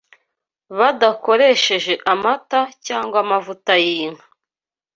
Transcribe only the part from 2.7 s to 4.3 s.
cyangwa amavuta y’inka